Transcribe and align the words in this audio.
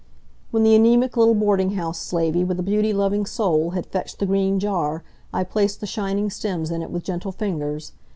When 0.49 0.63
the 0.63 0.73
anemic 0.73 1.15
little 1.15 1.35
boarding 1.35 1.73
house 1.73 1.99
slavey 1.99 2.43
with 2.43 2.57
the 2.57 2.63
beauty 2.63 2.91
loving 2.91 3.23
soul 3.27 3.69
had 3.77 3.85
fetched 3.85 4.17
the 4.17 4.25
green 4.25 4.57
jar, 4.59 5.03
I 5.31 5.43
placed 5.43 5.79
the 5.79 5.85
shining 5.85 6.31
stems 6.31 6.71
in 6.71 6.81
it 6.81 6.89
with 6.89 7.03
gentle 7.03 7.31
fingers. 7.31 7.91